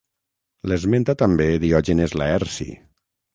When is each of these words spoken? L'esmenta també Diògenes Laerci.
L'esmenta 0.71 1.15
també 1.19 1.47
Diògenes 1.65 2.17
Laerci. 2.23 2.69